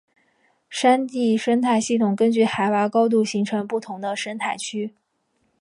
[0.67, 4.95] 山地生态系统根据海拔高度形成不同的生态区。